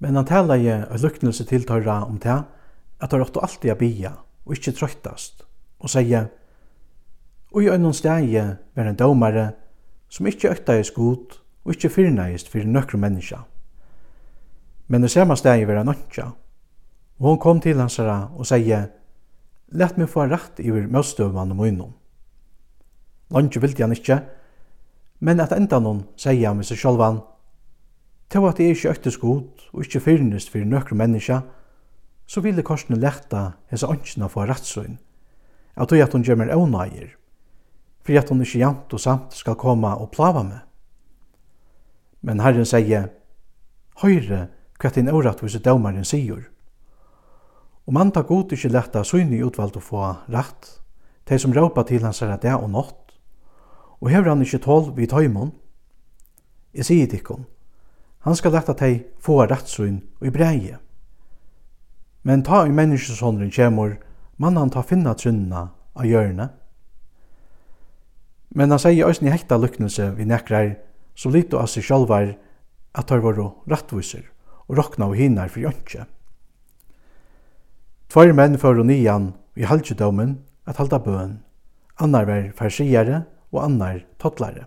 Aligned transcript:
Men 0.00 0.16
han 0.16 0.26
tala 0.28 0.56
i 0.56 0.68
et 0.72 1.02
lyknelse 1.02 1.44
til 1.44 1.66
tørra 1.68 2.00
om 2.06 2.18
det, 2.18 2.36
at 3.00 3.12
han 3.12 3.22
åttu 3.22 3.40
alltid 3.40 3.70
a 3.70 3.76
bia, 3.76 4.12
og 4.46 4.56
ikkje 4.56 4.76
trøytast, 4.78 5.44
og 5.80 5.92
seie, 5.92 6.26
og 7.50 7.62
i 7.62 7.68
øynun 7.68 7.94
stegi 7.94 8.40
var 8.76 8.86
en 8.88 8.96
dømare 8.96 9.50
som 10.08 10.26
ikkje 10.26 10.52
øktaist 10.54 10.94
god 10.94 11.40
og 11.64 11.74
ikkje 11.74 11.90
fyrnaist 11.90 12.48
fyrir 12.48 12.68
nøkru 12.68 12.98
menneska. 12.98 13.42
Men 14.88 15.04
i 15.04 15.08
samme 15.08 15.36
stegi 15.36 15.66
var 15.68 15.82
han 15.82 15.92
ønskja, 15.92 16.30
og 17.18 17.28
hon 17.28 17.38
kom 17.38 17.60
til 17.60 17.80
hansara 17.80 18.30
og 18.36 18.46
seie, 18.46 18.88
Lett 19.70 19.98
meg 20.00 20.08
få 20.10 20.24
rett 20.26 20.58
iver 20.58 20.88
møstøvmann 20.90 21.52
og 21.54 21.58
munnum. 21.60 21.90
Lange 23.30 23.60
vildi 23.62 23.84
han 23.84 23.94
ikkje, 23.94 24.16
men 25.22 25.38
at 25.38 25.52
enda 25.54 25.78
noen 25.78 26.00
seie 26.18 26.42
han 26.42 26.58
med 26.58 26.66
seg 26.66 26.80
sjolvan, 26.80 27.20
til 28.30 28.46
at 28.46 28.60
jeg 28.60 28.76
ikke 28.76 28.90
øktes 28.90 29.16
god 29.18 29.42
og 29.72 29.84
ikke 29.84 30.00
fyrnest 30.00 30.50
for 30.50 30.64
nøkre 30.64 30.96
menneska, 30.96 31.40
så 32.26 32.40
vil 32.40 32.56
det 32.56 32.64
korsene 32.64 33.00
letta 33.00 33.56
hese 33.70 33.88
åndsina 33.90 34.28
for 34.30 34.46
rettsøyn, 34.46 34.98
av 35.74 35.88
tog 35.90 35.98
at 35.98 36.12
hun 36.14 36.22
gjør 36.22 36.38
meg 36.38 36.54
ånægir, 36.54 37.16
for 38.06 38.18
at 38.18 38.30
hun 38.30 38.42
ikke 38.44 38.62
jant 38.62 38.94
og 38.94 39.02
samt 39.02 39.34
skal 39.34 39.58
komme 39.58 39.90
og 39.90 40.12
plava 40.14 40.44
med. 40.46 40.60
Men 42.22 42.40
Herren 42.40 42.68
sier, 42.68 43.10
høyre 44.02 44.46
hva 44.80 44.90
din 44.94 45.10
årettvise 45.10 45.60
dømeren 45.64 46.06
sier. 46.06 46.46
Om 47.86 47.96
han 47.96 48.12
tar 48.14 48.28
god 48.28 48.52
ikke 48.54 48.70
letta 48.70 49.02
søgne 49.04 49.42
utvalgt 49.44 49.76
å 49.80 49.82
få 49.84 50.04
rett, 50.30 50.76
de 51.26 51.38
som 51.38 51.54
råpa 51.54 51.82
til 51.88 52.04
hans 52.06 52.22
er 52.22 52.36
det 52.38 52.54
og 52.54 52.70
nått, 52.70 53.16
og 54.00 54.10
hever 54.10 54.30
han 54.30 54.42
ikke 54.42 54.62
tål 54.64 54.92
vid 54.96 55.10
tøymon, 55.10 55.50
jeg 56.72 56.86
sier 56.86 57.10
til 57.10 57.48
Han 58.26 58.36
skal 58.36 58.52
leta 58.52 58.74
tei 58.76 59.06
få 59.22 59.38
rattsyn 59.48 60.00
og 60.20 60.28
i 60.28 60.32
breie. 60.34 60.78
Men 62.22 62.44
ta 62.44 62.66
i 62.66 62.72
menneskesåndren 62.74 63.52
kjemur, 63.52 63.96
mannan 64.36 64.72
ta 64.72 64.82
finna 64.84 65.14
trunna 65.16 65.70
av 65.96 66.04
hjørne. 66.08 66.50
Men 68.52 68.72
han 68.74 68.82
sier 68.82 69.08
òsni 69.08 69.32
hekta 69.32 69.56
lyknelse 69.56 70.10
vi 70.18 70.26
nekrar, 70.28 70.74
så 71.14 71.32
lite 71.32 71.56
av 71.56 71.70
seg 71.70 71.86
sjálvar 71.86 72.34
at 72.92 73.08
tar 73.08 73.22
var 73.24 73.38
rettviser 73.70 74.26
og 74.68 74.76
rokna 74.78 75.08
og 75.10 75.16
hinar 75.18 75.48
for 75.48 75.64
jøntje. 75.64 76.04
Tvær 78.10 78.34
menn 78.34 78.58
fyrir 78.58 78.84
nian 78.84 79.32
i 79.54 79.66
halvdjudomen 79.66 80.36
at 80.66 80.80
halda 80.82 80.98
bøen, 81.02 81.38
annar 82.02 82.26
var 82.26 82.50
farsiare 82.58 83.24
og 83.52 83.62
annar 83.64 84.02
tottlare. 84.18 84.66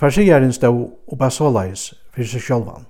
Farsijaren 0.00 0.52
stod 0.52 0.90
og 1.08 1.18
bare 1.18 1.30
såleis 1.30 1.90
for 2.08 2.24
seg 2.24 2.40
sjølvan. 2.40 2.86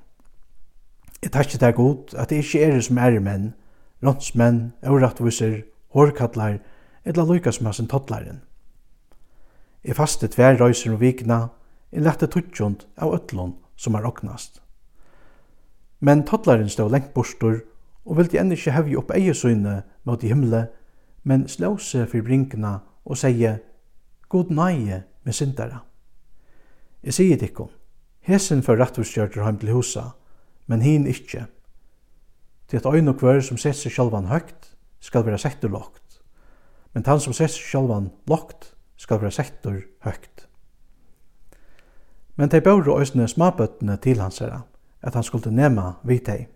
Jeg 1.18 1.32
takk 1.34 1.56
det 1.58 1.70
godt 1.74 2.12
at 2.14 2.30
det 2.30 2.44
ikke 2.44 2.60
er 2.62 2.76
som 2.86 3.00
er 3.02 3.16
menn, 3.18 3.48
rånsmenn, 3.98 4.60
øvrattviser, 4.86 5.56
hårkattlar, 5.90 6.60
eller 7.04 7.26
lukas 7.26 7.58
med 7.60 7.72
sin 7.72 7.90
tottlaren. 7.90 8.38
Jeg 9.84 9.96
faste 9.96 10.28
tver 10.28 10.60
røyser 10.60 10.94
og 10.94 11.00
vikna, 11.00 11.48
jeg 11.90 12.06
lette 12.06 12.30
tutsjont 12.30 12.86
av 12.96 13.18
øtlån 13.18 13.56
som 13.76 13.98
er 13.98 14.06
oknast. 14.06 14.62
Men 15.98 16.22
tottlaren 16.22 16.70
stod 16.70 16.94
lengt 16.94 17.10
bostor, 17.14 17.58
og 18.06 18.22
vildi 18.22 18.38
enn 18.38 18.54
ikkje 18.54 18.78
hevje 18.78 19.02
opp 19.02 19.10
eiesyne 19.10 19.80
mot 20.06 20.22
i 20.22 20.30
himle, 20.30 20.68
men 21.26 21.48
slå 21.50 21.74
seg 21.82 22.06
for 22.06 22.22
brinkna 22.22 22.78
og 23.04 23.18
seie, 23.18 23.58
God 24.28 24.54
nøye 24.54 25.02
med 25.26 25.34
syndara. 25.34 25.89
Jeg 27.02 27.16
sier 27.16 27.38
tikkum, 27.40 27.70
hesen 28.28 28.60
for 28.62 28.76
rattvursgjørter 28.76 29.44
heim 29.46 29.58
til 29.60 29.72
husa, 29.72 30.10
men 30.68 30.82
hin 30.84 31.06
ikkje. 31.08 31.46
Til 32.68 32.76
at 32.76 32.86
øyne 32.86 33.14
og 33.14 33.18
kvør 33.22 33.40
som 33.40 33.56
sett 33.56 33.78
seg 33.78 33.94
sjalvan 33.94 34.28
høgt, 34.28 34.74
skal 35.00 35.24
være 35.24 35.40
settur 35.40 35.72
lokt, 35.72 36.20
men 36.92 37.06
han 37.06 37.22
som 37.24 37.32
sett 37.32 37.54
seg 37.54 37.72
sjalvan 37.72 38.10
lokt, 38.28 38.74
skal 39.00 39.22
være 39.22 39.32
settur 39.32 39.80
høgt. 40.04 40.44
Men 42.36 42.52
tei 42.52 42.60
bør 42.60 42.92
øysene 42.98 43.28
smabøttene 43.28 43.96
til 43.96 44.20
hans 44.20 44.38
herra, 44.44 44.62
at 45.00 45.14
han 45.16 45.24
skulle 45.24 45.50
nema 45.50 45.94
vid 46.04 46.26
deg. 46.28 46.46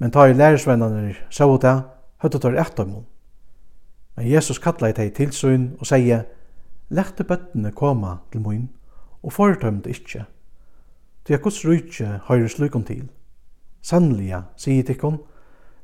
Men 0.00 0.10
ta 0.10 0.24
i 0.24 0.32
lærersvennerne 0.32 1.14
så 1.28 1.56
det, 1.60 1.76
høyde 2.24 2.40
tar 2.40 2.56
etter 2.56 2.88
mun. 2.88 3.04
Men 4.16 4.28
Jesus 4.32 4.58
kalla 4.58 4.88
i 4.88 4.96
til 4.96 5.12
tilsyn 5.12 5.74
og 5.78 5.86
sier, 5.86 6.24
Lærte 6.90 7.24
bøttene 7.24 7.70
koma 7.70 8.16
til 8.32 8.40
mun, 8.40 8.68
og 9.22 9.32
fordømd 9.32 9.86
ikkje. 9.86 10.24
Det 11.26 11.34
er 11.34 11.42
Guds 11.42 11.64
rujtje 11.66 12.20
høyre 12.24 12.48
slukum 12.48 12.84
til. 12.84 13.10
Sannliga, 13.82 14.42
sier 14.56 14.84
tikkun, 14.84 15.20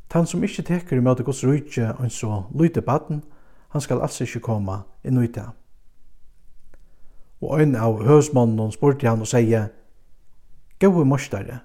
tan 0.08 0.26
som 0.26 0.44
ikkje 0.44 0.64
teker 0.64 0.96
imot 0.96 1.24
Guds 1.24 1.44
rujtje 1.44 1.92
og 1.98 2.10
så 2.12 2.42
lyte 2.54 2.82
baden, 2.82 3.22
han 3.68 3.80
skal 3.80 4.00
altså 4.00 4.24
ikkje 4.24 4.40
koma 4.40 4.82
inn 5.04 5.20
i 5.22 5.26
det. 5.26 5.46
Og 7.40 7.60
ein 7.60 7.76
av 7.76 8.00
høsmannen 8.04 8.72
spurte 8.72 9.08
han 9.08 9.20
og 9.20 9.28
sier, 9.28 9.70
Gåe 10.80 11.04
morsdare, 11.08 11.60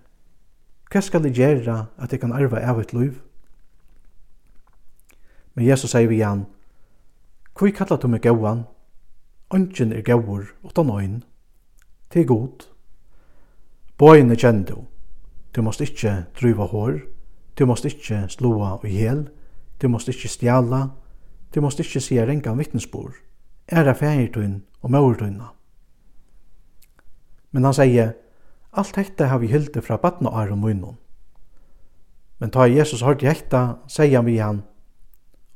hva 0.91 1.01
skal 1.03 1.25
jeg 1.27 1.35
gjøre 1.35 1.75
at 1.99 2.11
jeg 2.11 2.19
kan 2.19 2.33
arve 2.35 2.59
av 2.59 2.79
et 2.79 2.93
liv? 2.93 3.19
Men 5.55 5.65
Jesus 5.67 5.91
sier 5.91 6.07
vi 6.07 6.19
igjen, 6.19 6.45
Hvor 7.55 7.71
kallar 7.75 7.99
du 7.99 8.07
meg 8.07 8.23
gåan? 8.23 8.63
Ongen 9.51 9.91
er 9.91 10.01
gåur 10.01 10.47
utan 10.63 10.89
øyn 10.89 11.23
til 12.11 12.27
god. 12.27 12.67
Bøyene 13.97 14.35
kjenner 14.35 14.67
du. 14.67 14.87
Du 15.55 15.61
måst 15.61 15.81
ikkje 15.83 16.25
dryva 16.39 16.65
hår, 16.71 17.01
du 17.59 17.65
måst 17.67 17.85
ikkje 17.85 18.23
slåa 18.31 18.77
og 18.77 18.87
hel, 18.87 19.25
du 19.81 19.89
måst 19.91 20.07
ikkje 20.07 20.29
stjala, 20.31 20.85
du 21.51 21.59
måst 21.61 21.79
ikkje 21.83 22.01
sia 22.01 22.25
rengan 22.25 22.57
vittnesbor, 22.57 23.11
æra 23.71 23.93
fægertun 23.93 24.61
og 24.81 24.91
maurtunna. 24.91 25.51
Men 27.51 27.67
han 27.67 27.75
sier, 27.75 28.13
alt 28.71 28.95
hetta 28.95 29.27
har 29.27 29.41
vi 29.43 29.51
hilde 29.51 29.83
fra 29.83 29.97
badna 29.99 30.31
og 30.31 30.39
ærum 30.45 30.63
munnen. 30.63 30.97
Men 32.39 32.49
ta 32.51 32.65
Jesus 32.65 33.03
hørte 33.03 33.27
hekta, 33.27 33.77
sier 33.87 34.17
han 34.17 34.25
vi 34.25 34.39
han, 34.39 34.63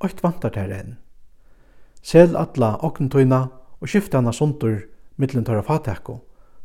Øyt 0.04 0.20
vantar 0.24 0.52
til 0.52 0.74
enn. 0.76 0.98
Sel 2.04 2.36
atla 2.38 2.76
okkentøyna 2.84 3.46
og 3.80 3.90
skifta 3.90 4.20
hana 4.20 4.34
sundur 4.36 4.84
mittlen 5.18 5.46
tørra 5.48 5.64
fatekko, 5.64 6.20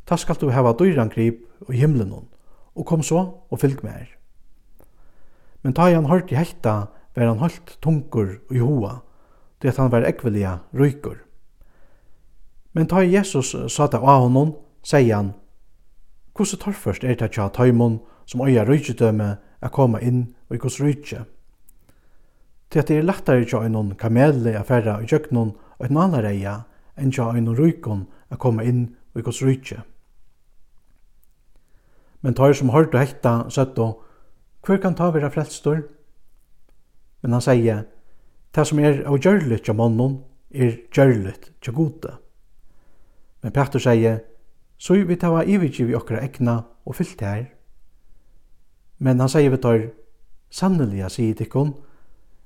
ta 0.06 0.16
skal 0.16 0.38
du 0.41 0.50
hava 0.50 0.72
døyran 0.72 1.11
grip 1.12 1.44
i 1.71 1.81
himlenon, 1.81 2.28
og 2.75 2.87
kom 2.87 3.03
så 3.03 3.22
og 3.50 3.61
fylg 3.61 3.84
med 3.84 3.93
her. 3.93 4.09
Men 5.62 5.75
ta 5.75 5.91
han 5.91 6.09
hørt 6.09 6.33
i 6.33 6.38
hekta, 6.38 6.88
var 7.16 7.27
han 7.27 7.43
holdt 7.43 7.78
tungur 7.83 8.38
i 8.50 8.59
hoa, 8.59 9.00
til 9.61 9.69
at 9.69 9.77
han 9.77 9.93
var 9.93 10.06
ekvelia 10.09 10.59
rykur. 10.72 11.19
Men 12.72 12.87
ta 12.87 13.03
Jesus 13.03 13.55
sa 13.69 13.87
det 13.87 14.00
av 14.00 14.28
honom, 14.28 14.55
sier 14.83 15.16
han, 15.16 15.34
Hvordan 16.41 16.61
torførst 16.62 17.05
er 17.05 17.19
det 17.19 17.32
tja 17.34 17.49
taimon 17.53 17.99
som 18.25 18.41
øya 18.41 18.62
rydgjedømme 18.65 19.37
a 19.61 19.69
koma 19.69 19.99
inn 20.00 20.31
og 20.49 20.56
i 20.56 20.61
hos 20.62 20.78
rydgje? 20.81 21.25
Til 22.71 22.78
at 22.81 22.88
det 22.88 22.97
er 22.97 23.05
lettare 23.05 23.44
tja 23.44 23.61
einon 23.67 23.91
kamele 23.99 24.55
a 24.56 24.62
færa 24.65 25.00
i 25.03 25.09
jøknon 25.11 25.50
og 25.78 25.84
et 25.84 25.93
nalareia 25.93 26.55
enn 26.97 27.12
tja 27.12 27.27
einon 27.34 27.59
rykon 27.59 28.06
a 28.31 28.38
koma 28.41 28.65
inn 28.65 28.87
i 29.16 29.22
hos 29.26 29.43
rydtje. 29.43 29.82
Men 32.21 32.34
tar 32.34 32.53
som 32.53 32.71
hørt 32.71 32.94
og 32.94 33.00
hekta, 33.00 33.34
søtt 33.48 33.78
og, 33.81 34.03
hver 34.66 34.81
kan 34.82 34.94
ta 34.94 35.09
vera 35.10 35.31
frelstor? 35.32 35.87
Men 37.22 37.32
han 37.32 37.44
sier, 37.44 37.87
det 38.54 38.66
som 38.66 38.81
er 38.82 39.00
av 39.09 39.20
gjørlet 39.22 39.65
til 39.65 39.76
mannen, 39.78 40.19
er 40.50 40.76
gjørlet 40.93 41.53
til 41.62 41.75
gode. 41.75 42.16
Men 43.43 43.54
Petter 43.56 43.81
sier, 43.81 44.20
så 44.81 44.97
vi 45.06 45.16
tar 45.16 45.37
av 45.38 45.49
ivigjig 45.49 45.88
vi 45.88 45.97
okra 45.97 46.20
ekna 46.25 46.60
og 46.84 46.97
fyllt 46.99 47.25
her. 47.25 47.47
Men 48.99 49.20
han 49.20 49.32
sier 49.32 49.52
vi 49.52 49.61
tar, 49.61 49.87
sannelig 50.50 51.08
sier 51.14 51.37
tikkun, 51.38 51.75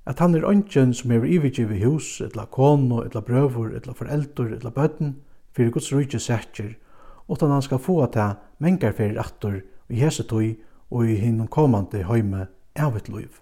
at 0.06 0.20
han 0.20 0.34
er 0.36 0.46
ønsken 0.46 0.92
som 0.94 1.10
er 1.10 1.24
ivigjig 1.24 1.66
vi 1.70 1.80
hus, 1.82 2.20
etla 2.20 2.44
kono, 2.46 3.00
etla 3.02 3.22
brøvor, 3.24 3.72
etla 3.74 3.94
foreldur, 3.96 4.52
etla 4.52 4.70
bøtten, 4.70 5.16
fyrir 5.56 5.70
Guds 5.70 5.92
rujtje 5.92 6.18
sætjer, 6.20 6.74
utan 7.28 7.50
han 7.50 7.62
skal 7.62 7.78
få 7.78 8.02
at 8.02 8.14
det 8.14 8.36
mengar 8.58 8.92
fyrir 8.92 9.20
attor 9.20 9.60
i 9.88 10.00
hese 10.00 10.22
tøy 10.22 10.54
og 10.90 11.06
i 11.08 11.16
hinnom 11.16 11.48
komande 11.48 12.02
høyme 12.04 12.46
av 12.76 12.96
et 12.96 13.08
liv. 13.08 13.40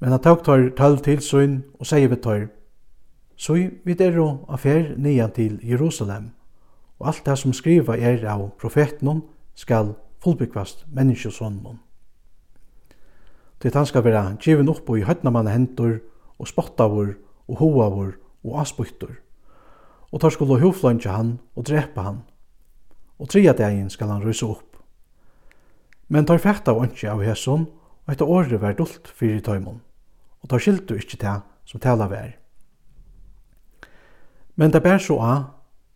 Men 0.00 0.12
han 0.12 0.20
tåg 0.20 0.44
tar 0.44 0.68
tøll 0.76 0.98
til 1.00 1.22
søyn 1.24 1.62
og 1.80 1.86
sier 1.88 2.08
vi 2.12 2.16
tøyr, 2.20 2.48
så 3.36 3.56
vid 3.84 4.00
er 4.00 4.18
og 4.20 4.46
affær 4.48 4.94
nian 4.96 5.32
til 5.32 5.58
Jerusalem, 5.62 6.30
og 6.98 7.08
alt 7.08 7.26
det 7.26 7.38
som 7.38 7.52
skriva 7.52 7.96
er 7.96 8.24
av 8.28 8.50
profetnon 8.60 9.22
skal 9.54 9.94
fullbyggvast 10.24 10.86
menneskesånden. 10.92 11.80
Til 13.60 13.74
han 13.74 13.86
skal 13.86 14.04
være 14.04 14.36
givin 14.40 14.68
opp 14.68 14.88
i 14.92 15.04
høytnamanne 15.04 15.52
hendur 15.52 15.98
og 16.38 16.48
spottavur 16.48 17.14
og 17.48 17.56
hoavur 17.60 18.16
og 18.44 18.60
aspuktur 18.60 19.16
og 20.16 20.20
tar 20.20 20.32
skulle 20.32 20.56
huflønge 20.62 21.12
han 21.12 21.34
og 21.60 21.66
drepa 21.68 22.00
han. 22.00 22.22
Og 23.20 23.28
tria 23.28 23.52
dagen 23.52 23.90
skal 23.92 24.08
han 24.08 24.22
rysa 24.24 24.46
opp. 24.48 24.78
Men 26.08 26.24
tar 26.24 26.40
fætta 26.40 26.72
av 26.72 26.80
ønske 26.86 27.10
av 27.10 27.20
hæsson, 27.20 27.66
og 28.06 28.12
etter 28.14 28.30
året 28.32 28.62
var 28.62 28.78
dult 28.78 29.10
fyrir 29.12 29.42
tøymon, 29.44 29.82
og 30.40 30.48
tar 30.48 30.62
skiltu 30.62 30.94
ikkje 30.96 31.18
til 31.20 31.42
som 31.68 31.82
tala 31.84 32.06
vær. 32.08 32.30
Men 34.56 34.72
det 34.72 34.80
bær 34.86 35.02
så 35.04 35.18
av, 35.20 35.42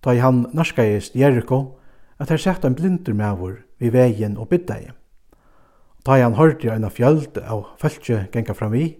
ta 0.04 0.12
han 0.20 0.42
narskajist 0.52 1.16
Jericho, 1.16 1.78
at 2.20 2.28
her 2.28 2.36
sett 2.36 2.66
en 2.68 2.76
blindur 2.76 3.16
mævur 3.16 3.62
vi 3.80 3.88
vegin 3.88 4.36
og 4.36 4.50
biddegi. 4.50 4.90
Og 5.96 6.04
ta 6.04 6.18
han 6.20 6.36
hørte 6.36 6.68
i 6.68 6.74
en 6.74 6.90
fjöld 6.92 7.40
av 7.40 7.72
fölkje 7.80 8.26
genga 8.34 8.52
fram 8.52 8.76
i, 8.76 8.98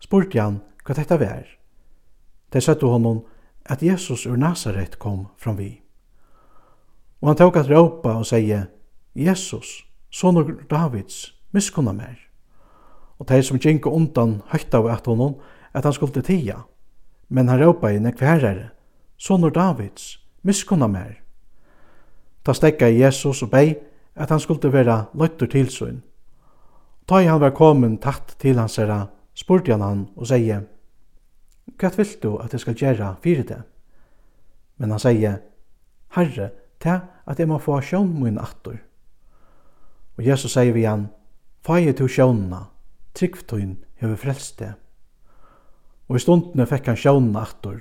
spurte 0.00 0.40
han 0.40 0.62
hva 0.86 0.96
dette 0.96 1.20
vær. 1.20 1.44
Det 2.52 2.64
du 2.80 2.88
honom 2.88 3.22
at 3.66 3.82
Jesus 3.82 4.26
ur 4.26 4.36
Nazaret 4.36 4.98
kom 4.98 5.26
fram 5.38 5.58
vi. 5.58 5.82
Og 7.20 7.28
han 7.28 7.36
tok 7.36 7.56
at 7.56 7.70
råpa 7.70 8.16
og 8.18 8.26
sier, 8.26 8.66
Jesus, 9.14 9.84
sonur 10.10 10.64
Davids, 10.70 11.34
miskunna 11.52 11.92
mer. 11.92 12.18
Og 13.18 13.28
de 13.28 13.42
som 13.42 13.58
gikk 13.58 13.86
undan 13.86 14.40
høyta 14.50 14.80
av 14.80 14.88
at 14.90 15.06
honom, 15.06 15.36
at 15.72 15.84
han 15.84 15.92
skulle 15.92 16.22
tia. 16.22 16.64
Men 17.28 17.48
han 17.48 17.60
råpa 17.62 17.92
i 17.92 18.00
nekve 18.00 18.38
son 18.40 18.70
sonur 19.18 19.50
Davids, 19.50 20.18
miskunna 20.42 20.86
mer. 20.86 21.22
Ta 22.44 22.52
stekka 22.52 22.88
i 22.88 22.98
Jesus 23.00 23.42
og 23.42 23.50
bei 23.50 23.76
at 24.16 24.30
han 24.30 24.40
skulle 24.40 24.72
vera 24.72 25.04
løytur 25.14 25.46
tilsyn. 25.46 26.02
Ta 27.06 27.20
i 27.20 27.26
han 27.26 27.40
var 27.40 27.54
komin 27.54 27.98
tatt 27.98 28.36
til 28.38 28.58
hans 28.58 28.76
herra, 28.76 29.06
spurte 29.34 29.72
han 29.72 29.80
han 29.80 30.08
og 30.16 30.26
sier, 30.26 30.66
Hva 31.66 31.90
vil 31.96 32.14
du 32.22 32.36
at 32.42 32.52
jeg 32.52 32.60
skal 32.60 32.74
gjøre 32.74 33.14
fyrir 33.22 33.46
det? 33.48 33.62
Men 34.78 34.90
han 34.90 35.02
sier, 35.02 35.40
Herre, 36.16 36.50
ta 36.82 36.98
at 37.26 37.38
jeg 37.38 37.48
må 37.48 37.58
få 37.62 37.80
sjån 37.80 38.12
min 38.22 38.40
attor. 38.42 38.78
Og 40.18 40.26
Jesus 40.26 40.52
sier 40.54 40.74
vi 40.74 40.84
han, 40.86 41.08
Fæje 41.62 41.92
to 41.94 42.08
sjånna, 42.10 42.64
tryggftøyn 43.14 43.76
hever 44.02 44.18
frelst 44.18 44.58
det. 44.58 44.72
Og 46.10 46.18
i 46.18 46.22
stundene 46.24 46.66
fikk 46.66 46.90
han 46.90 46.98
sjånna 46.98 47.44
attor, 47.46 47.78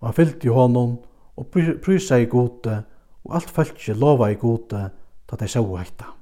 og 0.00 0.08
han 0.08 0.16
fyllte 0.16 0.48
i 0.48 0.54
honom, 0.54 0.96
og 1.36 1.50
prysa 1.84 2.16
i 2.18 2.30
gode, 2.30 2.80
og 3.28 3.34
alt 3.36 3.52
fæltje 3.52 3.94
lova 3.94 4.30
i 4.32 4.40
gode, 4.40 4.88
da 5.28 5.36
de 5.36 5.48
så 5.48 5.62
heita. 5.76 6.17